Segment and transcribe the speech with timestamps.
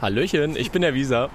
[0.00, 1.28] Hallöchen, ich bin der Visa.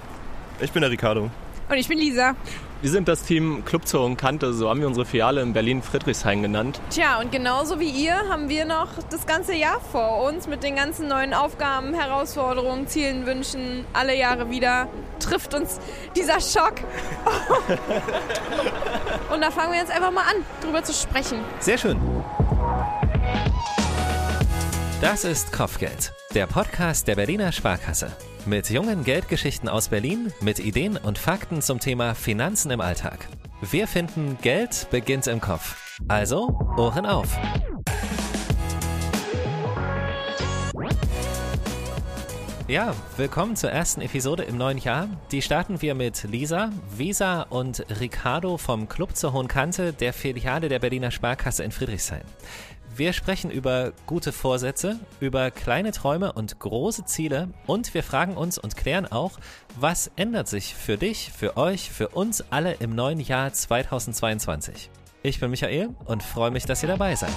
[0.60, 1.30] Ich bin der Ricardo.
[1.69, 2.35] Und ich bin Lisa.
[2.81, 6.82] Wir sind das Team Club zur Kante, so haben wir unsere Filiale in Berlin-Friedrichshain genannt.
[6.90, 10.76] Tja, und genauso wie ihr haben wir noch das ganze Jahr vor uns mit den
[10.76, 13.86] ganzen neuen Aufgaben, Herausforderungen, Zielen, Wünschen.
[13.94, 14.88] Alle Jahre wieder
[15.20, 15.79] trifft uns
[16.16, 16.82] dieser Schock.
[19.32, 21.38] und da fangen wir jetzt einfach mal an, drüber zu sprechen.
[21.59, 22.00] Sehr schön.
[25.02, 28.16] Das ist Kopfgeld, der Podcast der Berliner Sparkasse.
[28.45, 33.27] Mit jungen Geldgeschichten aus Berlin, mit Ideen und Fakten zum Thema Finanzen im Alltag.
[33.59, 36.00] Wir finden, Geld beginnt im Kopf.
[36.08, 37.38] Also, Ohren auf.
[42.67, 45.08] Ja, willkommen zur ersten Episode im neuen Jahr.
[45.31, 50.67] Die starten wir mit Lisa, Visa und Ricardo vom Club zur Hohen Kante der Filiale
[50.67, 52.23] der Berliner Sparkasse in Friedrichshain.
[52.98, 58.58] Wir sprechen über gute Vorsätze, über kleine Träume und große Ziele und wir fragen uns
[58.58, 59.34] und klären auch,
[59.77, 64.89] was ändert sich für dich, für euch, für uns alle im neuen Jahr 2022.
[65.23, 67.34] Ich bin Michael und freue mich, dass ihr dabei seid.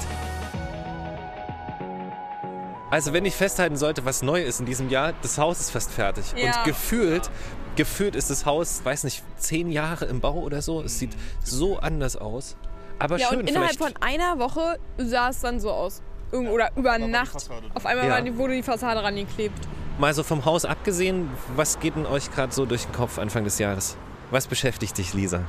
[2.93, 5.91] Also wenn ich festhalten sollte, was neu ist in diesem Jahr, das Haus ist fast
[5.91, 6.35] fertig.
[6.37, 6.57] Ja.
[6.57, 7.31] Und gefühlt,
[7.75, 10.83] gefühlt ist das Haus, weiß nicht, zehn Jahre im Bau oder so.
[10.83, 12.55] Es sieht so anders aus.
[12.99, 13.95] Aber Ja, schön, und innerhalb vielleicht.
[13.95, 16.03] von einer Woche sah es dann so aus.
[16.33, 17.49] Irgend- Oder über Nacht.
[17.75, 18.21] Auf einmal Ja.
[18.21, 19.57] die, wurde die Fassade rangeklebt.
[19.99, 23.45] Mal so vom Haus abgesehen, was geht denn euch gerade so durch den Kopf Anfang
[23.45, 23.97] des Jahres?
[24.31, 25.41] Was beschäftigt dich, Lisa?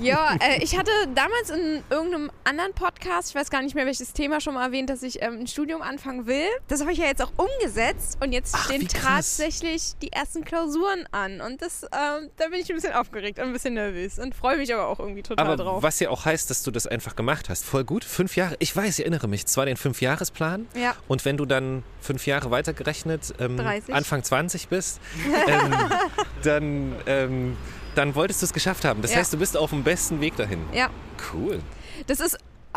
[0.00, 4.12] Ja, äh, ich hatte damals in irgendeinem anderen Podcast, ich weiß gar nicht mehr welches
[4.12, 6.46] Thema, schon mal erwähnt, dass ich ähm, ein Studium anfangen will.
[6.68, 11.06] Das habe ich ja jetzt auch umgesetzt und jetzt Ach, stehen tatsächlich die ersten Klausuren
[11.12, 11.40] an.
[11.40, 14.56] Und das, ähm, da bin ich ein bisschen aufgeregt und ein bisschen nervös und freue
[14.56, 15.82] mich aber auch irgendwie total Aber drauf.
[15.82, 17.64] was ja auch heißt, dass du das einfach gemacht hast.
[17.64, 18.04] Voll gut.
[18.04, 18.56] Fünf Jahre.
[18.58, 19.46] Ich weiß, ich erinnere mich.
[19.46, 20.66] Zwar den Fünfjahresplan.
[20.74, 20.94] Ja.
[21.08, 23.94] Und wenn du dann fünf Jahre weitergerechnet, ähm, 30.
[23.94, 25.00] Anfang 20 bist,
[25.46, 25.74] ähm,
[26.42, 27.56] dann, ähm,
[27.94, 29.02] dann wolltest du es geschafft haben.
[29.02, 29.18] Das Ja.
[29.18, 30.60] heißt, du bist auf dem besten Weg dahin.
[30.72, 30.88] Ja,
[31.32, 31.60] Cool.
[32.06, 32.36] das ist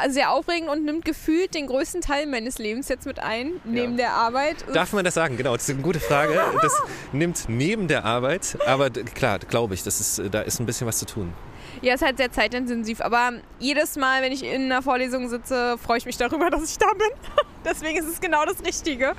[0.09, 4.13] sehr aufregend und nimmt gefühlt den größten Teil meines Lebens jetzt mit ein, neben der
[4.13, 4.63] Arbeit.
[4.72, 5.38] Darf man das sagen?
[5.38, 6.39] Genau, das ist eine gute Frage.
[6.61, 6.73] Das
[7.13, 11.00] nimmt neben der Arbeit, aber klar, glaube ich, das ist, da ist ein bisschen was
[11.00, 11.33] zu tun.
[11.81, 15.97] Ja, ist halt sehr zeitintensiv, aber jedes Mal, wenn ich in einer Vorlesung sitze, freue
[15.97, 17.09] ich mich darüber, dass ich da bin.
[17.66, 19.13] Deswegen ist es genau das Richtige.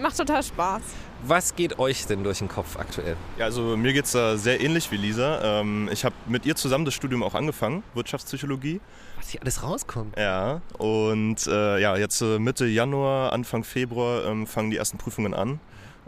[0.00, 0.82] Macht total Spaß.
[1.28, 3.16] Was geht euch denn durch den Kopf aktuell?
[3.36, 5.60] Ja, also mir geht es da sehr ähnlich wie Lisa.
[5.60, 8.80] Ähm, ich habe mit ihr zusammen das Studium auch angefangen, Wirtschaftspsychologie.
[9.16, 10.16] Was hier alles rauskommt?
[10.16, 15.34] Ja, und äh, ja, jetzt äh, Mitte Januar, Anfang Februar ähm, fangen die ersten Prüfungen
[15.34, 15.58] an.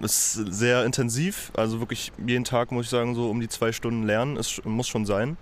[0.00, 3.72] Es ist sehr intensiv, also wirklich jeden Tag muss ich sagen, so um die zwei
[3.72, 5.36] Stunden lernen, es muss schon sein.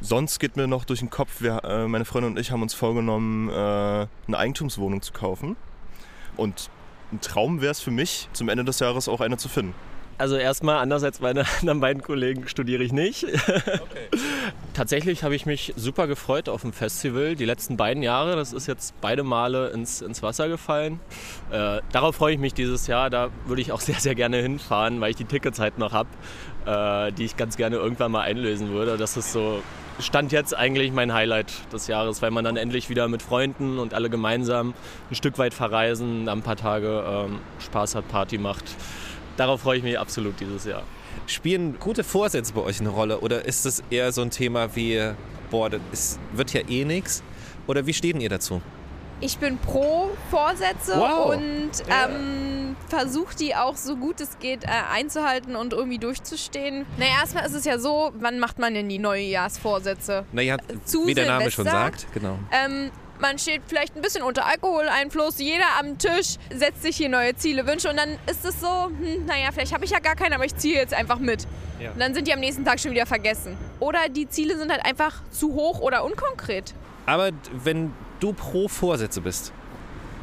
[0.00, 2.74] Sonst geht mir noch durch den Kopf, wir, äh, meine Freundin und ich haben uns
[2.74, 5.54] vorgenommen, äh, eine Eigentumswohnung zu kaufen.
[6.36, 6.70] Und
[7.12, 9.74] ein Traum wäre es für mich, zum Ende des Jahres auch eine zu finden.
[10.18, 13.26] Also erstmal, anders als meine anderen beiden Kollegen, studiere ich nicht.
[14.74, 17.36] Tatsächlich habe ich mich super gefreut auf dem Festival.
[17.36, 21.00] Die letzten beiden Jahre, das ist jetzt beide Male ins, ins Wasser gefallen.
[21.50, 23.10] Äh, darauf freue ich mich dieses Jahr.
[23.10, 26.08] Da würde ich auch sehr, sehr gerne hinfahren, weil ich die Tickets halt noch habe,
[26.64, 28.96] äh, die ich ganz gerne irgendwann mal einlösen würde.
[28.96, 29.62] Das ist so,
[30.00, 33.94] stand jetzt eigentlich mein Highlight des Jahres, weil man dann endlich wieder mit Freunden und
[33.94, 34.74] alle gemeinsam
[35.10, 38.64] ein Stück weit verreisen, ein paar Tage ähm, Spaß hat, Party macht.
[39.36, 40.82] Darauf freue ich mich absolut dieses Jahr.
[41.26, 45.12] Spielen gute Vorsätze bei euch eine Rolle oder ist es eher so ein Thema wie,
[45.50, 47.22] boah, das wird ja eh nix?
[47.66, 48.60] Oder wie steht ihr dazu?
[49.20, 51.34] Ich bin pro Vorsätze Wow.
[51.34, 56.84] und ähm, versuche die auch so gut es geht äh, einzuhalten und irgendwie durchzustehen.
[56.98, 60.24] Naja, erstmal ist es ja so, wann macht man denn die Neujahrsvorsätze?
[60.32, 62.38] Naja, Zu wie der Name schon sagt, genau.
[62.52, 67.34] Ähm, man steht vielleicht ein bisschen unter Alkoholeinfluss, jeder am Tisch setzt sich hier neue
[67.34, 70.34] Ziele, Wünsche und dann ist es so, hm, naja, vielleicht habe ich ja gar keine,
[70.34, 71.46] aber ich ziehe jetzt einfach mit.
[71.80, 71.90] Ja.
[71.92, 73.56] Und dann sind die am nächsten Tag schon wieder vergessen.
[73.80, 76.74] Oder die Ziele sind halt einfach zu hoch oder unkonkret.
[77.06, 77.30] Aber
[77.64, 79.52] wenn du pro Vorsätze bist,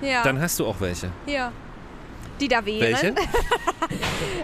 [0.01, 1.09] Ja, dann hast du auch welche.
[1.25, 1.51] ja.
[2.39, 2.81] Die da wären.
[2.81, 3.15] Welche?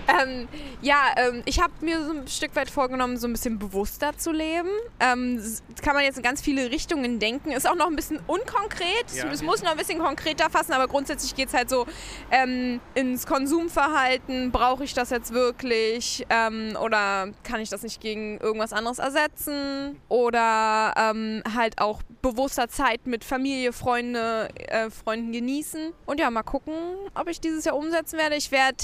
[0.09, 0.47] Ähm,
[0.81, 4.31] ja, ähm, ich habe mir so ein Stück weit vorgenommen, so ein bisschen bewusster zu
[4.31, 4.69] leben.
[4.99, 7.51] Ähm, das kann man jetzt in ganz viele Richtungen denken.
[7.51, 9.05] Ist auch noch ein bisschen unkonkret.
[9.15, 9.27] Ja.
[9.31, 11.85] Es muss noch ein bisschen konkreter fassen, aber grundsätzlich geht es halt so
[12.31, 14.51] ähm, ins Konsumverhalten.
[14.51, 16.25] Brauche ich das jetzt wirklich?
[16.29, 19.99] Ähm, oder kann ich das nicht gegen irgendwas anderes ersetzen?
[20.07, 25.93] Oder ähm, halt auch bewusster Zeit mit Familie, Freunde, äh, Freunden genießen.
[26.05, 26.73] Und ja, mal gucken,
[27.15, 28.35] ob ich dieses Jahr umsetzen werde.
[28.35, 28.77] Ich werde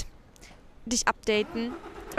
[0.84, 1.72] dich updaten.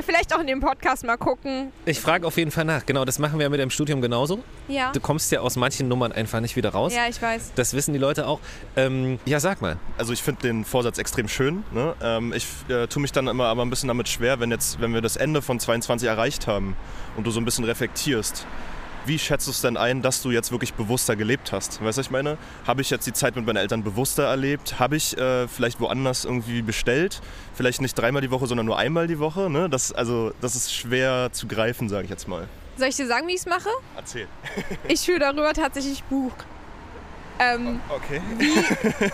[0.05, 1.71] vielleicht auch in dem Podcast mal gucken.
[1.85, 2.85] Ich frage auf jeden Fall nach.
[2.85, 4.43] Genau, das machen wir mit dem Studium genauso.
[4.67, 4.91] Ja.
[4.91, 6.93] Du kommst ja aus manchen Nummern einfach nicht wieder raus.
[6.93, 7.53] Ja, ich weiß.
[7.55, 8.39] Das wissen die Leute auch.
[8.75, 9.77] Ähm, ja, sag mal.
[9.97, 11.63] Also ich finde den Vorsatz extrem schön.
[11.71, 11.95] Ne?
[12.01, 14.93] Ähm, ich äh, tue mich dann immer aber ein bisschen damit schwer, wenn jetzt, wenn
[14.93, 16.75] wir das Ende von 22 erreicht haben
[17.15, 18.45] und du so ein bisschen reflektierst.
[19.07, 21.75] Wie schätzt du es denn ein, dass du jetzt wirklich bewusster gelebt hast?
[21.75, 22.37] Weißt du, was ich meine?
[22.67, 24.79] Habe ich jetzt die Zeit mit meinen Eltern bewusster erlebt?
[24.79, 27.21] Habe ich äh, vielleicht woanders irgendwie bestellt?
[27.55, 29.49] Vielleicht nicht dreimal die Woche, sondern nur einmal die Woche?
[29.49, 29.69] Ne?
[29.69, 32.49] Das, also, das ist schwer zu greifen, sage ich jetzt mal.
[32.75, 33.69] Soll ich dir sagen, wie ich es mache?
[33.95, 34.27] Erzähl.
[34.89, 36.33] Ich führe darüber tatsächlich Buch.
[37.39, 38.21] Ähm, Okay.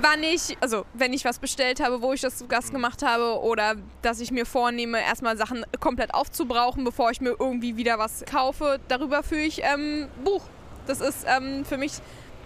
[0.00, 3.40] wann ich, also wenn ich was bestellt habe, wo ich das zu Gast gemacht habe
[3.42, 8.24] oder dass ich mir vornehme, erstmal Sachen komplett aufzubrauchen, bevor ich mir irgendwie wieder was
[8.24, 10.42] kaufe, darüber führe ich ähm, Buch.
[10.86, 11.92] Das ist ähm, für mich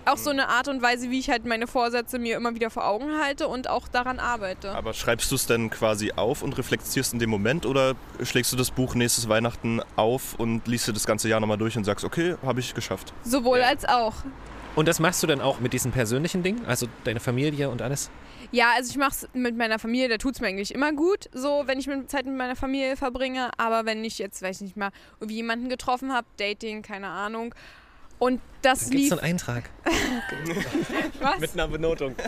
[0.09, 2.87] auch so eine Art und Weise, wie ich halt meine Vorsätze mir immer wieder vor
[2.87, 4.71] Augen halte und auch daran arbeite.
[4.71, 8.57] Aber schreibst du es denn quasi auf und reflektierst in dem Moment oder schlägst du
[8.57, 12.05] das Buch nächstes Weihnachten auf und liest dir das ganze Jahr nochmal durch und sagst,
[12.05, 13.13] okay, habe ich geschafft?
[13.25, 14.15] Sowohl als auch.
[14.79, 16.65] Und das machst du dann auch mit diesen persönlichen Dingen?
[16.67, 18.13] Also deine Familie und alles?
[18.53, 21.29] Ja, also ich mache es mit meiner Familie, da tut es mir eigentlich immer gut,
[21.33, 23.51] so wenn ich mit Zeit mit meiner Familie verbringe.
[23.57, 27.57] Aber wenn ich jetzt, weiß ich nicht mal, irgendwie jemanden getroffen habe, Dating, keine Ahnung.
[28.21, 29.11] Und das Dann lief.
[29.11, 29.69] einen Eintrag.
[31.19, 31.39] Was?
[31.41, 32.15] Mit einer Benotung.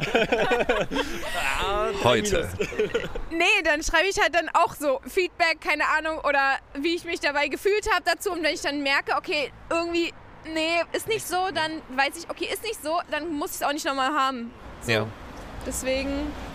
[2.03, 2.49] Heute.
[3.31, 7.21] Nee, dann schreibe ich halt dann auch so Feedback, keine Ahnung, oder wie ich mich
[7.21, 8.33] dabei gefühlt habe dazu.
[8.33, 10.13] Und wenn ich dann merke, okay, irgendwie,
[10.53, 13.63] nee, ist nicht so, dann weiß ich, okay, ist nicht so, dann muss ich es
[13.63, 14.51] auch nicht nochmal haben.
[14.87, 15.07] Ja.
[15.67, 16.11] Deswegen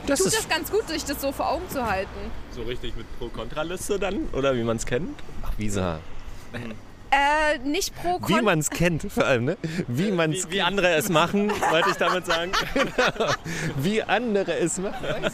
[0.07, 2.09] Das tut ist- das ganz gut, sich das so vor Augen zu halten.
[2.51, 4.29] So richtig mit Pro-Kontra-Liste dann?
[4.33, 5.19] Oder wie man es kennt?
[5.45, 5.99] Ach, Visa.
[7.11, 9.57] Äh, nicht pro Wie Kon man es kennt, vor allem, ne?
[9.87, 12.51] Wie man es Wie, wie andere es machen, wollte ich damit sagen.
[13.77, 15.05] wie andere es machen.
[15.05, 15.31] Kö-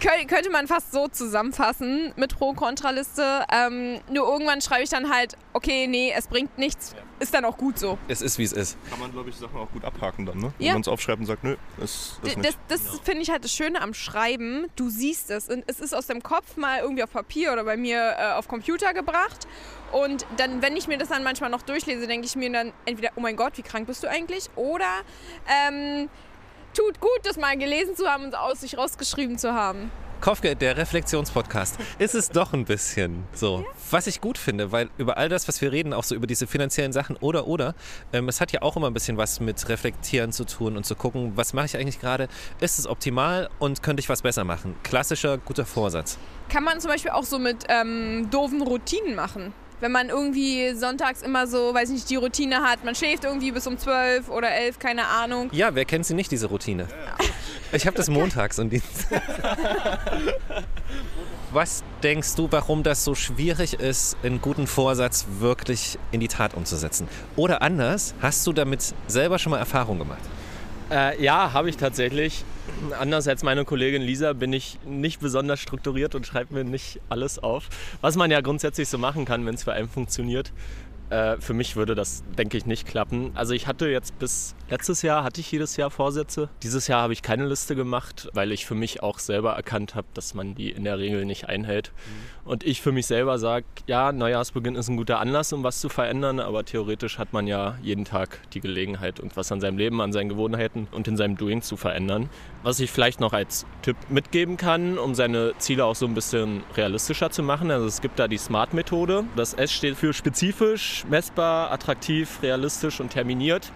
[0.00, 3.44] könnte man fast so zusammenfassen mit Pro-Kontra-Liste.
[3.52, 6.94] Ähm, nur irgendwann schreibe ich dann halt, okay, nee, es bringt nichts.
[7.18, 7.96] Ist dann auch gut so.
[8.08, 8.76] Es ist, wie es ist.
[8.90, 10.52] Kann man, glaube ich, Sachen auch gut abhaken dann, ne?
[10.58, 10.72] Wenn Ja.
[10.74, 12.58] man es aufschreibt und sagt, nö, ist das D- nicht.
[12.68, 14.66] Das, das finde ich halt das Schöne am Schreiben.
[14.76, 15.48] Du siehst es.
[15.48, 18.48] Und es ist aus dem Kopf mal irgendwie auf Papier oder bei mir äh, auf
[18.48, 19.46] Computer gebracht.
[19.92, 23.12] Und dann, wenn ich mir das dann manchmal noch durchlese, denke ich mir dann entweder,
[23.16, 24.50] oh mein Gott, wie krank bist du eigentlich?
[24.56, 24.84] Oder
[25.68, 26.10] ähm,
[26.76, 29.90] tut gut, das mal gelesen zu haben und aus sich rausgeschrieben zu haben.
[30.20, 33.66] Kofke, der Reflexionspodcast, ist es doch ein bisschen so.
[33.90, 36.46] Was ich gut finde, weil über all das, was wir reden, auch so über diese
[36.46, 37.74] finanziellen Sachen oder oder,
[38.12, 40.96] ähm, es hat ja auch immer ein bisschen was mit Reflektieren zu tun und zu
[40.96, 42.28] gucken, was mache ich eigentlich gerade,
[42.60, 44.74] ist es optimal und könnte ich was besser machen.
[44.82, 46.18] Klassischer, guter Vorsatz.
[46.48, 49.52] Kann man zum Beispiel auch so mit ähm, doofen Routinen machen.
[49.80, 53.66] Wenn man irgendwie sonntags immer so, weiß nicht, die Routine hat, man schläft irgendwie bis
[53.66, 55.50] um 12 oder 11, keine Ahnung.
[55.52, 56.88] Ja, wer kennt sie nicht, diese Routine?
[57.72, 59.22] Ich habe das montags und Dienstag.
[61.52, 66.54] Was denkst du, warum das so schwierig ist, einen guten Vorsatz wirklich in die Tat
[66.54, 67.08] umzusetzen?
[67.34, 70.22] Oder anders, hast du damit selber schon mal Erfahrung gemacht?
[70.90, 72.44] Äh, ja, habe ich tatsächlich.
[72.98, 77.38] Anders als meine Kollegin Lisa bin ich nicht besonders strukturiert und schreibe mir nicht alles
[77.38, 77.68] auf.
[78.00, 80.52] Was man ja grundsätzlich so machen kann, wenn es für einen funktioniert.
[81.10, 83.30] Äh, für mich würde das, denke ich, nicht klappen.
[83.34, 86.48] Also ich hatte jetzt bis letztes Jahr, hatte ich jedes Jahr Vorsätze.
[86.62, 90.06] Dieses Jahr habe ich keine Liste gemacht, weil ich für mich auch selber erkannt habe,
[90.14, 91.92] dass man die in der Regel nicht einhält.
[92.44, 95.88] Und ich für mich selber sage, ja, Neujahrsbeginn ist ein guter Anlass, um was zu
[95.88, 100.12] verändern, aber theoretisch hat man ja jeden Tag die Gelegenheit, irgendwas an seinem Leben, an
[100.12, 102.28] seinen Gewohnheiten und in seinem Doing zu verändern.
[102.62, 106.62] Was ich vielleicht noch als Tipp mitgeben kann, um seine Ziele auch so ein bisschen
[106.76, 107.70] realistischer zu machen.
[107.70, 109.24] Also es gibt da die SMART-Methode.
[109.36, 113.70] Das S steht für spezifisch, messbar, attraktiv, realistisch und terminiert.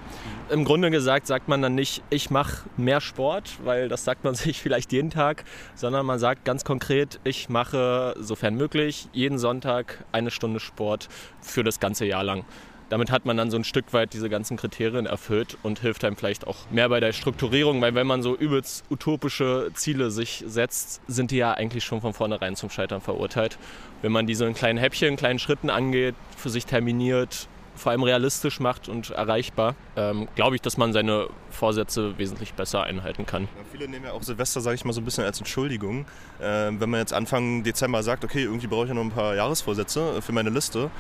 [0.49, 4.35] Im Grunde gesagt sagt man dann nicht, ich mache mehr Sport, weil das sagt man
[4.37, 10.05] sich vielleicht jeden Tag, sondern man sagt ganz konkret, ich mache, sofern möglich, jeden Sonntag
[10.13, 11.09] eine Stunde Sport
[11.41, 12.45] für das ganze Jahr lang.
[12.91, 16.17] Damit hat man dann so ein Stück weit diese ganzen Kriterien erfüllt und hilft einem
[16.17, 21.01] vielleicht auch mehr bei der Strukturierung, weil wenn man so übelst utopische Ziele sich setzt,
[21.07, 23.59] sind die ja eigentlich schon von vornherein zum Scheitern verurteilt.
[24.03, 27.93] Wenn man die so in kleinen Häppchen, in kleinen Schritten angeht, für sich terminiert, vor
[27.93, 33.27] allem realistisch macht und erreichbar, ähm, glaube ich, dass man seine Vorsätze wesentlich besser einhalten
[33.27, 33.45] kann.
[33.45, 36.07] Ja, viele nehmen ja auch Silvester, sage ich mal, so ein bisschen als Entschuldigung.
[36.41, 39.35] Ähm, wenn man jetzt Anfang Dezember sagt, okay, irgendwie brauche ich ja noch ein paar
[39.35, 40.91] Jahresvorsätze für meine Liste.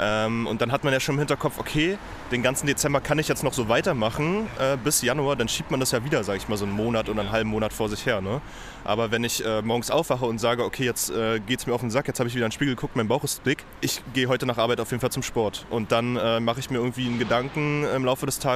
[0.00, 1.98] Ähm, und dann hat man ja schon im Hinterkopf, okay,
[2.30, 5.80] den ganzen Dezember kann ich jetzt noch so weitermachen äh, bis Januar, dann schiebt man
[5.80, 8.06] das ja wieder, sage ich mal, so einen Monat oder einen halben Monat vor sich
[8.06, 8.20] her.
[8.20, 8.40] Ne?
[8.84, 11.80] Aber wenn ich äh, morgens aufwache und sage, okay, jetzt äh, geht es mir auf
[11.80, 14.02] den Sack, jetzt habe ich wieder in den Spiegel geguckt, mein Bauch ist dick, ich
[14.14, 15.66] gehe heute nach Arbeit auf jeden Fall zum Sport.
[15.68, 18.47] Und dann äh, mache ich mir irgendwie einen Gedanken im Laufe des Tages,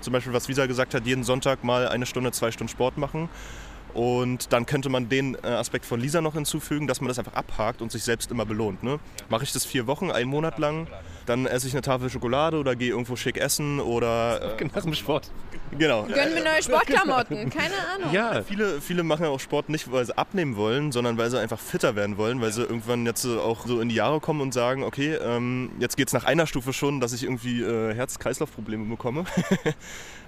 [0.00, 3.28] zum Beispiel was Visa gesagt hat, jeden Sonntag mal eine Stunde, zwei Stunden Sport machen.
[3.94, 7.32] Und dann könnte man den äh, Aspekt von Lisa noch hinzufügen, dass man das einfach
[7.32, 8.82] abhakt und sich selbst immer belohnt.
[8.82, 9.00] Ne?
[9.28, 10.86] Mache ich das vier Wochen, einen Monat lang,
[11.28, 14.38] dann esse ich eine Tafel Schokolade oder gehe irgendwo schick essen oder...
[14.58, 15.30] Äh, Nach dem Sport.
[15.76, 16.04] Genau.
[16.04, 18.12] Gönnen wir neue Sportklamotten, keine Ahnung.
[18.12, 21.38] Ja, viele, viele machen ja auch Sport nicht, weil sie abnehmen wollen, sondern weil sie
[21.38, 24.54] einfach fitter werden wollen, weil sie irgendwann jetzt auch so in die Jahre kommen und
[24.54, 28.84] sagen, okay, ähm, jetzt geht es nach einer Stufe schon, dass ich irgendwie äh, Herz-Kreislauf-Probleme
[28.86, 29.24] bekomme.
[29.64, 29.74] äh,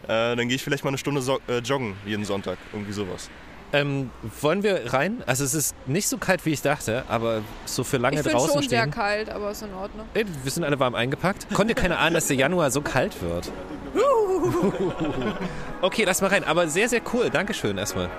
[0.06, 3.30] dann gehe ich vielleicht mal eine Stunde so äh, joggen jeden Sonntag, irgendwie sowas.
[3.72, 4.10] Ähm,
[4.40, 5.22] wollen wir rein?
[5.26, 8.52] Also es ist nicht so kalt, wie ich dachte, aber so für lange ich draußen
[8.52, 8.70] schon stehen.
[8.70, 10.06] sehr kalt, aber ist in Ordnung.
[10.14, 11.46] Ey, wir sind alle warm eingepackt.
[11.54, 13.50] Konnte keiner ahnen, dass der Januar so kalt wird.
[15.82, 16.44] okay, lass mal rein.
[16.44, 17.30] Aber sehr, sehr cool.
[17.30, 18.10] Dankeschön erstmal.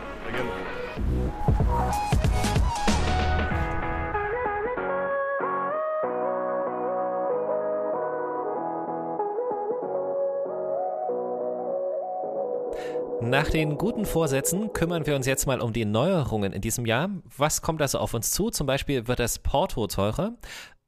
[13.31, 17.09] Nach den guten Vorsätzen kümmern wir uns jetzt mal um die Neuerungen in diesem Jahr.
[17.37, 18.49] Was kommt also auf uns zu?
[18.49, 20.33] Zum Beispiel wird das Porto teurer.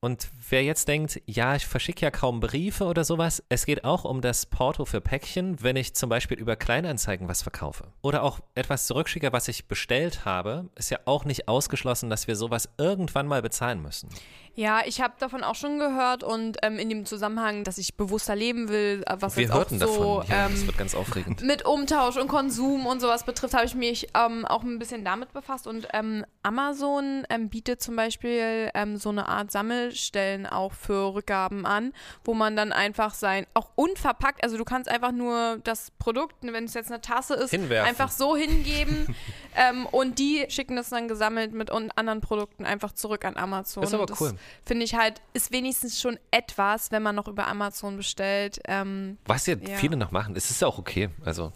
[0.01, 4.03] Und wer jetzt denkt, ja, ich verschicke ja kaum Briefe oder sowas, es geht auch
[4.03, 7.85] um das Porto für Päckchen, wenn ich zum Beispiel über Kleinanzeigen was verkaufe.
[8.01, 12.35] Oder auch etwas zurückschicke, was ich bestellt habe, ist ja auch nicht ausgeschlossen, dass wir
[12.35, 14.09] sowas irgendwann mal bezahlen müssen.
[14.55, 18.35] Ja, ich habe davon auch schon gehört und ähm, in dem Zusammenhang, dass ich bewusster
[18.35, 20.29] leben will, äh, was wir jetzt hörten auch so davon.
[20.29, 21.41] Ja, ähm, das wird ganz aufregend.
[21.41, 25.33] mit Umtausch und Konsum und sowas betrifft, habe ich mich ähm, auch ein bisschen damit
[25.33, 31.15] befasst und ähm, Amazon ähm, bietet zum Beispiel ähm, so eine Art Sammelstellen auch für
[31.15, 31.91] Rückgaben an,
[32.23, 36.65] wo man dann einfach sein, auch unverpackt, also du kannst einfach nur das Produkt, wenn
[36.65, 37.89] es jetzt eine Tasse ist, Hinwerfen.
[37.89, 39.15] einfach so hingeben
[39.55, 43.81] ähm, und die schicken das dann gesammelt mit anderen Produkten einfach zurück an Amazon.
[43.81, 44.35] Das ist aber cool.
[44.65, 48.59] Finde ich halt, ist wenigstens schon etwas, wenn man noch über Amazon bestellt.
[48.67, 49.77] Ähm, Was ja, ja.
[49.77, 51.09] viele noch machen, es ist ja auch okay.
[51.25, 51.51] Also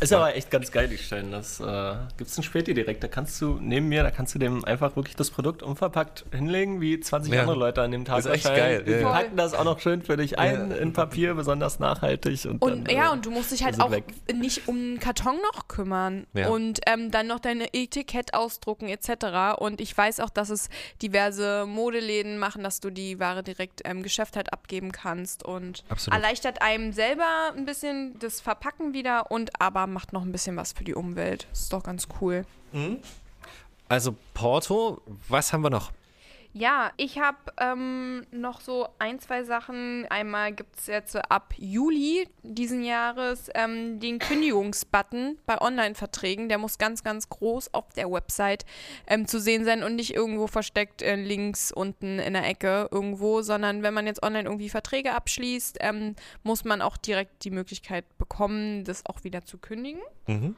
[0.00, 1.30] Ist aber echt ganz geil, die Stellen.
[1.30, 3.02] Das äh, gibt es einen Späti direkt.
[3.04, 6.80] Da kannst du neben mir, da kannst du dem einfach wirklich das Produkt unverpackt hinlegen,
[6.80, 7.40] wie 20 Ja.
[7.42, 8.16] andere Leute an dem Tag.
[8.16, 9.08] Das ist echt geil, ja, Die ja.
[9.10, 12.44] packen das auch noch schön für dich ein in Papier, besonders nachhaltig.
[12.44, 14.04] Und, Und dann, ja, äh, und du musst dich halt auch weg.
[14.34, 16.48] nicht um einen Karton noch kümmern Ja.
[16.48, 19.56] und ähm, dann noch deine Etikett ausdrucken etc.
[19.58, 20.68] Und ich weiß auch, dass es
[21.02, 26.18] diverse Modeläden machen, dass du die Ware direkt im Geschäft halt abgeben kannst und Absolut.
[26.18, 27.24] erleichtert einem selber
[27.56, 31.46] ein bisschen das Verpacken wieder und aber macht noch ein bisschen was für die Umwelt.
[31.52, 32.44] Ist doch ganz cool.
[33.88, 35.92] Also Porto, was haben wir noch?
[36.56, 40.06] Ja, ich habe ähm, noch so ein, zwei Sachen.
[40.08, 46.48] Einmal gibt es jetzt ab Juli diesen Jahres ähm, den Kündigungsbutton bei Online-Verträgen.
[46.48, 48.64] Der muss ganz, ganz groß auf der Website
[49.08, 53.42] ähm, zu sehen sein und nicht irgendwo versteckt äh, links unten in der Ecke irgendwo,
[53.42, 58.04] sondern wenn man jetzt online irgendwie Verträge abschließt, ähm, muss man auch direkt die Möglichkeit
[58.16, 60.02] bekommen, das auch wieder zu kündigen.
[60.28, 60.54] Mhm.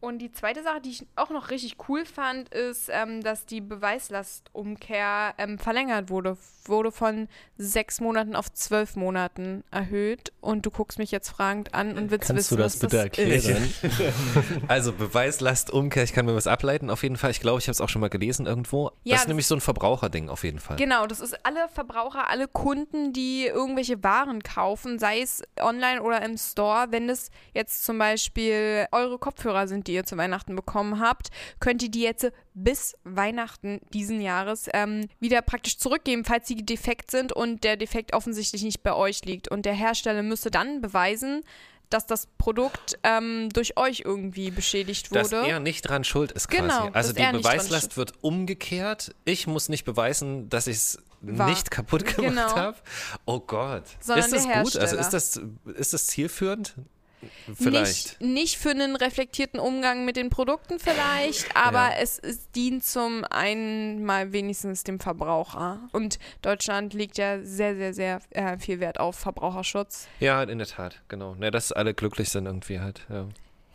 [0.00, 3.60] Und die zweite Sache, die ich auch noch richtig cool fand, ist, ähm, dass die
[3.60, 6.36] Beweislastumkehr ähm, verlängert wurde.
[6.66, 10.32] Wurde von sechs Monaten auf zwölf Monaten erhöht.
[10.40, 12.96] Und du guckst mich jetzt fragend an und willst Kannst wissen, du das was bitte
[12.96, 13.64] das erklären?
[13.64, 13.82] ist.
[14.68, 17.30] Also Beweislastumkehr, ich kann mir was ableiten auf jeden Fall.
[17.30, 18.90] Ich glaube, ich habe es auch schon mal gelesen irgendwo.
[19.04, 20.76] Ja, das ist das- nämlich so ein Verbraucherding auf jeden Fall.
[20.76, 26.22] Genau, das ist alle Verbraucher, alle Kunden, die irgendwelche Waren kaufen, sei es online oder
[26.22, 26.86] im Store.
[26.90, 31.28] Wenn es jetzt zum Beispiel eure Kopfhörer sind, die ihr zu Weihnachten bekommen habt,
[31.58, 37.10] könnt ihr die jetzt bis Weihnachten diesen Jahres ähm, wieder praktisch zurückgeben, falls sie defekt
[37.10, 39.48] sind und der Defekt offensichtlich nicht bei euch liegt.
[39.48, 41.42] Und der Hersteller müsste dann beweisen,
[41.90, 45.48] dass das Produkt ähm, durch euch irgendwie beschädigt Dass wurde.
[45.48, 46.62] er nicht dran schuld ist quasi.
[46.62, 49.14] Genau, also dass die Beweislast wird umgekehrt.
[49.24, 52.56] Ich muss nicht beweisen, dass ich es nicht kaputt gemacht Genau.
[52.56, 52.76] habe.
[53.24, 53.84] Oh Gott.
[54.00, 54.76] Sondern ist das gut?
[54.76, 55.40] Also ist das,
[55.76, 56.74] ist das zielführend?
[57.54, 58.20] Vielleicht.
[58.20, 61.96] Nicht, nicht für einen reflektierten Umgang mit den Produkten vielleicht, aber Ja.
[62.00, 65.80] es, es dient zum einen mal wenigstens dem Verbraucher.
[65.92, 70.08] Und Deutschland legt ja sehr, sehr, sehr äh, viel Wert auf Verbraucherschutz.
[70.20, 71.34] Ja, in der Tat, genau.
[71.34, 73.00] Ne, dass alle glücklich sind irgendwie halt.
[73.08, 73.26] Ja.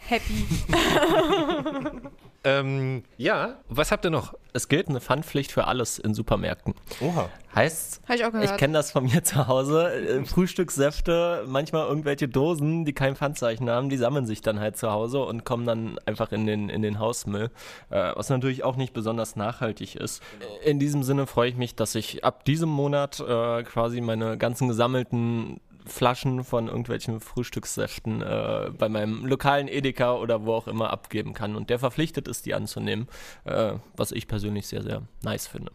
[0.07, 0.45] Happy.
[2.45, 4.33] Ähm, ja, was habt ihr noch?
[4.51, 6.74] Es gilt eine Pfandpflicht für alles in Supermärkten.
[7.00, 7.29] Oha.
[7.55, 8.51] Heißt, Habe ich auch gehört.
[8.51, 9.93] ich kenne das von mir zu Hause.
[9.93, 14.91] äh, Frühstückssäfte, manchmal irgendwelche Dosen, die kein Pfandzeichen haben, die sammeln sich dann halt zu
[14.91, 17.50] Hause und kommen dann einfach in den, in den Hausmüll,
[17.91, 20.22] äh, was natürlich auch nicht besonders nachhaltig ist.
[20.65, 24.67] In diesem Sinne freue ich mich, dass ich ab diesem Monat äh, quasi meine ganzen
[24.67, 31.33] gesammelten Flaschen von irgendwelchen Frühstückssäften äh, bei meinem lokalen Edeka oder wo auch immer abgeben
[31.33, 33.07] kann und der verpflichtet ist, die anzunehmen,
[33.45, 35.71] äh, was ich persönlich sehr, sehr nice finde.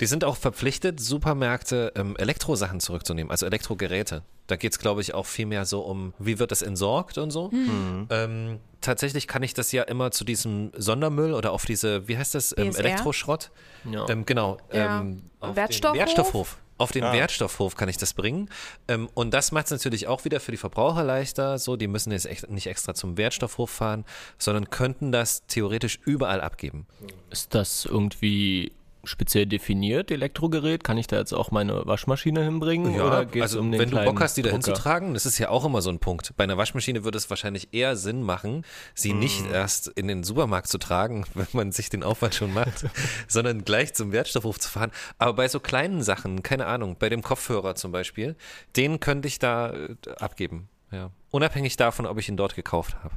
[0.00, 4.22] Die sind auch verpflichtet, Supermärkte ähm, Elektrosachen zurückzunehmen, also Elektrogeräte.
[4.46, 7.30] Da geht es, glaube ich, auch viel mehr so um, wie wird das entsorgt und
[7.30, 7.50] so.
[7.50, 8.06] Hm.
[8.10, 12.34] Ähm, tatsächlich kann ich das ja immer zu diesem Sondermüll oder auf diese, wie heißt
[12.34, 12.74] das, ähm?
[12.76, 13.50] Elektroschrott?
[13.90, 14.06] Ja.
[14.08, 14.58] Ähm, genau.
[14.72, 15.00] Ja.
[15.00, 15.94] Ähm, auf Wertstoffhof?
[15.94, 16.58] Den Wertstoffhof.
[16.78, 17.12] Auf den Ah.
[17.12, 18.50] Wertstoffhof kann ich das bringen.
[18.88, 21.58] Ähm, und das macht es natürlich auch wieder für die Verbraucher leichter.
[21.58, 24.04] So, die müssen jetzt echt nicht extra zum Wertstoffhof fahren,
[24.38, 26.86] sondern könnten das theoretisch überall abgeben.
[27.30, 28.72] Ist das irgendwie
[29.06, 30.84] speziell definiert, Elektrogerät?
[30.84, 33.00] Kann ich da jetzt auch meine Waschmaschine hinbringen?
[33.00, 35.48] oder geht's also um den wenn du Bock hast, die da hinzutragen, das ist ja
[35.48, 36.34] auch immer so ein Punkt.
[36.36, 39.18] Bei einer Waschmaschine würde es wahrscheinlich eher Sinn machen, sie Mhm.
[39.20, 42.84] nicht erst in den Supermarkt zu tragen, wenn man sich den Aufwand schon macht,
[43.28, 44.90] sondern gleich zum Wertstoffhof zu fahren.
[45.18, 48.36] Aber bei so kleinen Sachen, keine Ahnung, bei dem Kopfhörer zum Beispiel,
[48.76, 50.68] den könnte ich da äh, abgeben.
[50.92, 51.10] Ja.
[51.30, 53.14] Unabhängig davon, ob ich ihn dort gekauft habe.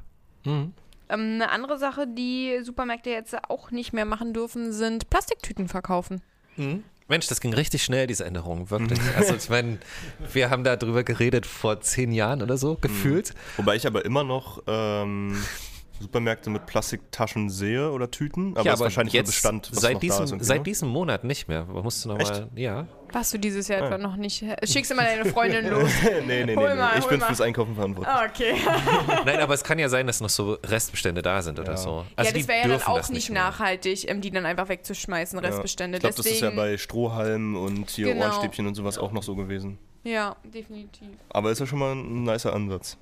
[1.10, 6.22] Ähm, eine andere Sache, die Supermärkte jetzt auch nicht mehr machen dürfen, sind Plastiktüten verkaufen.
[7.08, 9.00] Mensch, das ging richtig schnell, diese Änderung, wirklich.
[9.18, 9.80] Also ich meine,
[10.32, 13.34] wir haben da drüber geredet vor zehn Jahren oder so, gefühlt.
[13.58, 15.42] Wobei ich aber immer noch ähm,
[16.00, 19.82] Supermärkte mit Plastiktaschen sehe oder Tüten, aber ja, das ist wahrscheinlich jetzt der Bestand, was
[19.82, 20.32] seit noch diesem, da ist.
[20.32, 20.64] irgendwie, seit ne?
[20.64, 21.66] diesem Monat nicht mehr.
[21.66, 22.32] Man musste noch Echt?
[22.32, 22.88] mal, ja.
[23.12, 23.86] Warst du dieses Jahr Ah.
[23.88, 24.44] etwa noch nicht?
[24.64, 25.90] Schickst du mal deine Freundin los.
[26.04, 26.76] nee, nee, nee, Hol nee.
[26.76, 27.26] mal, ich hol bin mal.
[27.28, 28.16] fürs Einkaufen verantwortlich.
[28.16, 28.54] Ah, okay.
[29.26, 31.78] Nein, aber es kann ja sein, dass noch so Restbestände da sind oder Ja.
[31.78, 31.90] so.
[31.90, 34.46] ja, Also das die wäre ja dann dürfen auch das nicht nachhaltig, ähm, die dann
[34.46, 35.48] einfach wegzuschmeißen, Ja.
[35.48, 35.98] Restbestände.
[35.98, 38.26] Ich glaube, das ist ja bei Strohhalmen und hier Genau.
[38.28, 39.80] Ohrenstäbchen und sowas auch noch so gewesen.
[40.04, 41.08] Ja, definitiv.
[41.30, 42.98] Aber ist ja schon mal ein nicer Ansatz.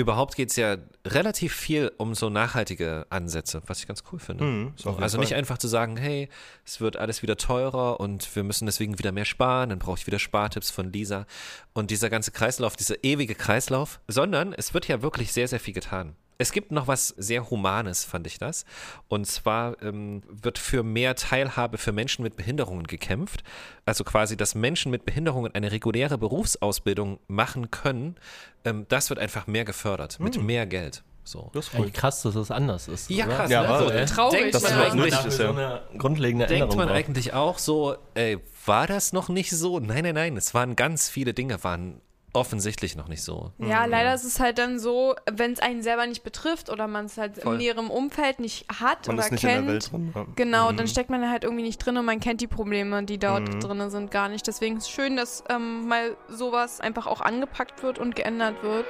[0.00, 4.44] Überhaupt geht es ja relativ viel um so nachhaltige Ansätze, was ich ganz cool finde.
[4.44, 6.30] Mhm, so, also nicht einfach zu sagen, hey,
[6.64, 10.06] es wird alles wieder teurer und wir müssen deswegen wieder mehr sparen, dann brauche ich
[10.06, 11.26] wieder Spartipps von Lisa.
[11.74, 15.74] Und dieser ganze Kreislauf, dieser ewige Kreislauf, sondern es wird ja wirklich sehr, sehr viel
[15.74, 16.16] getan.
[16.40, 18.64] Es gibt noch was sehr Humanes, fand ich das.
[19.08, 23.44] Und zwar ähm, wird für mehr Teilhabe für Menschen mit Behinderungen gekämpft.
[23.84, 28.16] Also quasi, dass Menschen mit Behinderungen eine reguläre Berufsausbildung machen können.
[28.64, 31.02] Ähm, das wird einfach mehr gefördert, mit mehr Geld.
[31.24, 31.50] So.
[31.52, 33.10] Das ist Eigentlich krass, dass es anders ist.
[33.10, 33.36] Ja, oder?
[33.36, 33.50] krass.
[33.50, 33.68] Ja, ne?
[33.68, 34.38] war- so, äh, Traurig.
[34.40, 34.84] denkt Das man ist ja.
[34.90, 35.30] eigentlich, ja.
[35.30, 36.98] so eine grundlegende denkt Änderung man braucht.
[36.98, 39.78] eigentlich auch so, ey, war das noch nicht so?
[39.78, 42.00] Nein, nein, nein, es waren ganz viele Dinge, waren
[42.32, 43.52] offensichtlich noch nicht so.
[43.58, 47.06] Ja, leider ist es halt dann so, wenn es einen selber nicht betrifft oder man
[47.06, 47.54] es halt Voll.
[47.54, 49.58] in näherem Umfeld nicht hat Man oder ist nicht kennt.
[49.60, 50.14] in der Welt drin.
[50.36, 53.62] Genau, dann steckt man halt irgendwie nicht drin und man kennt die Probleme, die dort
[53.62, 54.46] drin sind, gar nicht.
[54.46, 58.86] Deswegen ist es schön, dass ähm, mal sowas einfach auch angepackt wird und geändert wird.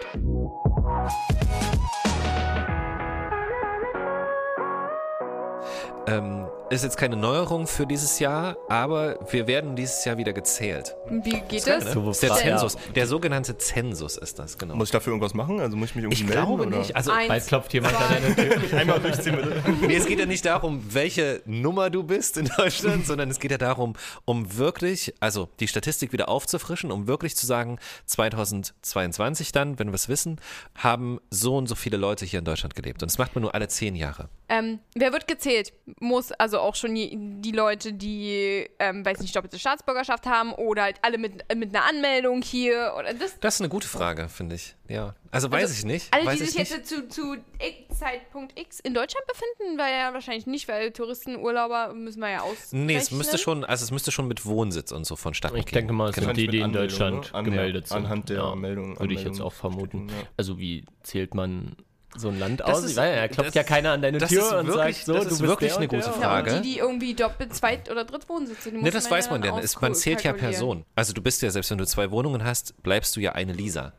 [6.06, 10.96] Ähm, ist jetzt keine Neuerung für dieses Jahr, aber wir werden dieses Jahr wieder gezählt.
[11.08, 11.80] Wie geht ne?
[11.92, 12.34] So, Das ist der.
[12.34, 12.76] Zensus.
[12.94, 14.76] Der sogenannte Zensus ist das, genau.
[14.76, 15.60] Muss ich dafür irgendwas machen?
[15.60, 16.46] Also muss ich mich irgendwie ich melden?
[16.46, 16.78] glaube oder?
[16.78, 16.94] nicht.
[16.94, 18.78] Also, Eins, Bald klopft jemand an deine Tür.
[18.78, 19.62] Einmal durchziehen bitte.
[19.86, 23.50] nee, es geht ja nicht darum, welche Nummer du bist in Deutschland, sondern es geht
[23.50, 23.94] ja darum,
[24.24, 29.94] um wirklich, also die Statistik wieder aufzufrischen, um wirklich zu sagen, 2022 dann, wenn wir
[29.94, 30.40] es wissen,
[30.76, 33.02] haben so und so viele Leute hier in Deutschland gelebt.
[33.02, 34.28] Und das macht man nur alle zehn Jahre.
[34.52, 35.72] Ähm, wer wird gezählt?
[36.00, 40.82] Muss also auch schon die, die Leute, die, ähm, weiß nicht, doppelte Staatsbürgerschaft haben oder
[40.82, 43.38] halt alle mit, mit einer Anmeldung hier oder das.
[43.40, 44.74] Das ist eine gute Frage, finde ich.
[44.88, 45.14] Ja.
[45.30, 46.12] Also weiß Also, ich nicht.
[46.12, 49.92] Alle, weiß die ich sich jetzt zu, zu X- Zeitpunkt X in Deutschland befinden, weil
[49.92, 52.72] ja wahrscheinlich nicht, weil Touristen, Urlauber müssen wir ja aus.
[52.72, 55.74] Nee, es müsste schon, also es müsste schon mit Wohnsitz und so vonstatten Ich gehen.
[55.76, 57.42] denke mal, es sind Wahrscheinlich die, die in Anmeldung, Deutschland ne?
[57.44, 57.96] Gemeldet sind.
[57.98, 60.08] anhand der Meldung- Würde ich jetzt auch vermuten.
[60.08, 60.14] ja.
[60.36, 61.76] Also wie zählt man
[62.16, 62.84] so ein Land Das aus?
[62.84, 64.96] ist- ich weiß, ja, klopft das- ja keiner an deine das Tür ist und wirklich-
[64.96, 66.54] sagt so, das du ist bist wirklich der eine gute Ja, Frage.
[66.56, 69.58] und die, die irgendwie doppelt, zweit- oder drittwohnsitze, die Ne, muss das weiß man ja.
[69.58, 70.52] Es- Man zählt ja auskalkulieren.
[70.52, 70.84] Person.
[70.96, 73.92] Also du bist ja, selbst wenn du zwei Wohnungen hast, bleibst du ja eine Lisa.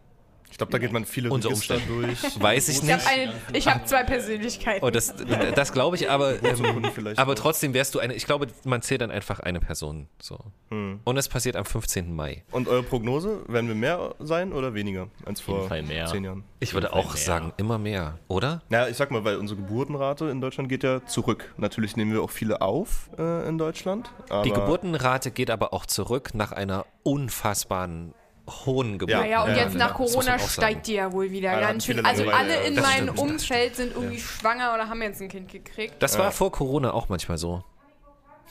[0.52, 1.88] Ich glaube, da geht man viele Unter Umständen.
[2.02, 2.40] durch.
[2.42, 3.00] Weiß ich Ich nicht.
[3.54, 4.86] ich habe zwei Persönlichkeiten.
[4.86, 5.14] Oh, das,
[5.56, 6.86] das glaube ich, aber, ähm,
[7.16, 10.08] aber trotzdem wärst du eine, ich glaube, man zählt dann einfach eine Person.
[10.22, 10.38] So.
[10.70, 11.00] Hm.
[11.04, 12.14] Und es passiert am 15.
[12.14, 12.44] Mai.
[12.52, 16.06] Und eure Prognose, werden wir mehr sein oder weniger als vor Fall mehr.
[16.08, 16.44] zehn Jahren?
[16.60, 17.24] Ich würde auch mehr.
[17.24, 18.62] sagen, immer mehr, oder?
[18.70, 21.54] Ja, ich sag mal, weil unsere Geburtenrate in Deutschland geht ja zurück.
[21.58, 24.12] Natürlich nehmen wir auch viele auf äh, in Deutschland.
[24.30, 28.14] Aber Die Geburtenrate geht aber auch zurück nach einer unfassbaren
[28.66, 29.18] hohen Geburt.
[29.18, 32.06] Ja, ja, und jetzt ja, nach Corona steigt die ja wohl wieder ganz schön.
[32.06, 35.96] Also alle in meinem Umfeld sind irgendwie schwanger oder haben jetzt ein Kind gekriegt.
[36.00, 37.64] Das war vor Corona auch manchmal so.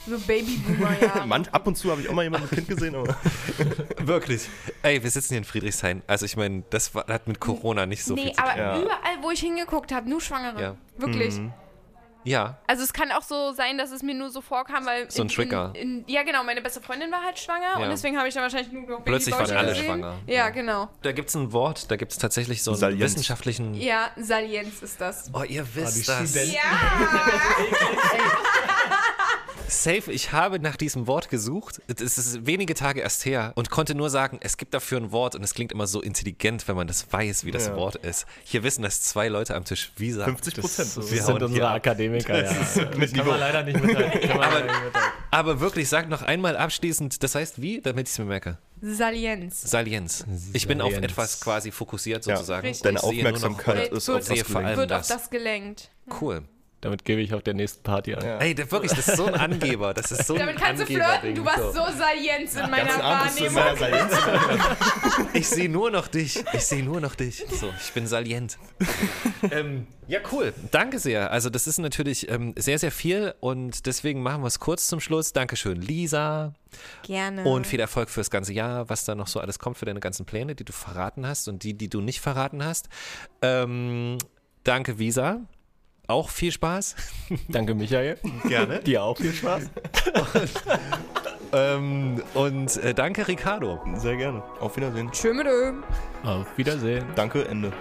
[0.06, 1.42] So Babyboomer, ja.
[1.52, 3.14] Ab und zu habe ich auch mal jemanden mit Kind gesehen, aber
[3.98, 4.48] Wirklich.
[4.82, 6.02] Ey, wir sitzen hier in Friedrichshain.
[6.06, 8.50] Also ich meine, das war, hat mit Corona nicht so nee, viel zu tun.
[8.50, 8.78] aber Ja.
[8.80, 10.62] überall, wo ich hingeguckt habe, nur Schwangere.
[10.62, 10.76] Ja.
[10.96, 11.38] Wirklich.
[12.24, 15.10] Ja, Also es kann auch so sein, dass es mir nur so vorkam, weil...
[15.10, 15.72] So ein in, Trigger.
[15.74, 16.44] In, in, ja, genau.
[16.44, 17.80] Meine beste Freundin war halt schwanger Ja.
[17.84, 19.86] und deswegen habe ich dann wahrscheinlich nur noch Plötzlich waren alle gesehen.
[19.86, 20.18] schwanger.
[20.26, 20.48] Ja, Ja.
[20.50, 20.88] genau.
[21.02, 23.02] da gibt es ein Wort, da gibt es tatsächlich so einen Salienz.
[23.02, 23.74] wissenschaftlichen...
[23.74, 25.30] Ja, Salienz ist das.
[25.32, 26.34] Oh, ihr wisst das.
[26.52, 26.60] Ja!
[29.70, 31.80] Safe, ich habe nach diesem Wort gesucht.
[31.86, 35.34] Es ist wenige Tage erst her und konnte nur sagen, es gibt dafür ein Wort
[35.34, 37.76] und es klingt immer so intelligent, wenn man das weiß, wie das Ja.
[37.76, 38.26] Wort ist.
[38.44, 39.92] Hier wissen das zwei Leute am Tisch.
[39.96, 40.88] Wie sagt 50 Prozent.
[40.88, 40.94] das?
[40.96, 41.68] Das Wir Das sind unsere.
[41.70, 42.52] Akademiker, ja.
[42.52, 44.30] Das mit kann man leider nicht mithalten.
[44.32, 45.10] Aber- leider nicht mithalten.
[45.30, 48.58] Aber wirklich, sag noch einmal abschließend, das heißt wie, damit ich es mir merke?
[48.82, 49.60] Salienz.
[49.62, 50.24] Salienz.
[50.52, 51.12] Ich bin auf Salienz.
[51.12, 52.66] etwas quasi fokussiert Ja, sozusagen.
[52.66, 52.82] richtig.
[52.82, 54.76] Deine Ich sehe nur noch- Aufmerksamkeit ist auf sehe vor allem.
[54.78, 55.10] Wird das.
[55.10, 55.90] auf das gelenkt.
[56.20, 56.42] Cool.
[56.80, 58.24] Damit gebe ich auf der nächsten Party an.
[58.24, 58.38] Ja.
[58.38, 59.92] Ey, das, wirklich, das ist so ein Angeber.
[59.92, 61.34] Das ist so ein Damit kannst du Angeberding.
[61.34, 61.34] flirten.
[61.34, 64.70] Du warst so Salienz in meiner du Wahrnehmung.
[65.34, 66.42] Ich sehe nur noch dich.
[66.54, 67.44] Ich sehe nur noch dich.
[67.50, 68.58] So, ich bin salient.
[69.50, 70.54] ähm, ja, cool.
[70.70, 71.30] Danke sehr.
[71.30, 75.00] Also, das ist natürlich ähm, sehr, sehr viel und deswegen machen wir es kurz zum
[75.00, 75.32] Schluss.
[75.32, 76.54] Dankeschön, Lisa.
[77.02, 77.44] Gerne.
[77.44, 80.24] Und viel Erfolg fürs ganze Jahr, was da noch so alles kommt für deine ganzen
[80.24, 82.88] Pläne, die du verraten hast und die, die du nicht verraten hast.
[83.42, 84.16] Ähm,
[84.64, 85.40] danke, Visa.
[86.10, 86.96] Auch viel Spaß.
[87.48, 88.18] Danke, Michael.
[88.48, 88.80] Gerne.
[88.84, 89.70] Dir auch viel Spaß.
[91.52, 93.78] ähm, und äh, danke, Ricardo.
[93.94, 94.42] Sehr gerne.
[94.58, 95.12] Auf Wiedersehen.
[95.12, 95.72] Tschö mit Ö.
[96.24, 97.04] Auf Wiedersehen.
[97.14, 97.72] Danke, Ende.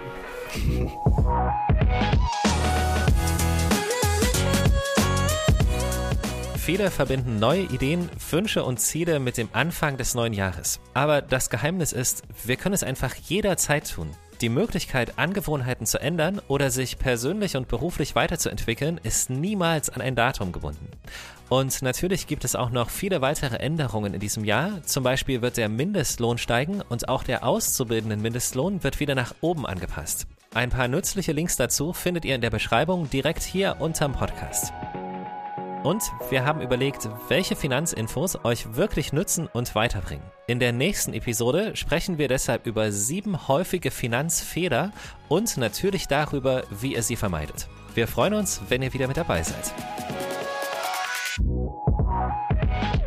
[6.56, 10.78] Viele verbinden neue Ideen, Wünsche und Ziele mit dem Anfang des neuen Jahres.
[10.94, 14.08] Aber das Geheimnis ist, wir können es einfach jederzeit tun.
[14.40, 20.16] Die Möglichkeit, Angewohnheiten zu ändern oder sich persönlich und beruflich weiterzuentwickeln, ist niemals an ein
[20.16, 20.88] Datum gebunden.
[21.50, 24.82] Und natürlich gibt es auch noch viele weitere Änderungen in diesem Jahr.
[24.84, 29.66] Zum Beispiel wird der Mindestlohn steigen und auch der auszubildenden Mindestlohn wird wieder nach oben
[29.66, 30.26] angepasst.
[30.54, 34.72] Ein paar nützliche Links dazu findet ihr in der Beschreibung direkt hier unterm Podcast.
[35.82, 40.24] Und wir haben überlegt, welche Finanzinfos euch wirklich nützen und weiterbringen.
[40.46, 44.92] In der nächsten Episode sprechen wir deshalb über sieben häufige Finanzfehler
[45.28, 47.68] und natürlich darüber, wie ihr sie vermeidet.
[47.94, 49.72] Wir freuen uns, wenn ihr wieder mit dabei seid.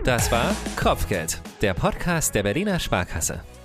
[0.04, 3.42] Das war Kopfgeld, der Podcast der Berliner Sparkasse.